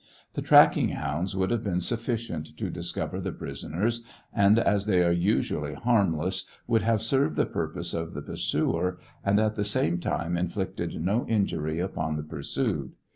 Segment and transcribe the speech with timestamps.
[0.33, 5.11] The tracking hounds would have been sufficient to discover the prisoners, and as they are
[5.11, 10.37] usually harmless, would have served the purpose of the pursuer and at the same "time
[10.37, 12.93] inflicted no injury upon the pursued.